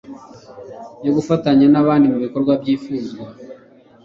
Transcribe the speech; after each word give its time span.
yo 1.05 1.11
gufatanya 1.17 1.65
n'abandi 1.69 2.05
mu 2.13 2.17
bikorwa 2.25 2.51
byifuzwa 2.61 3.25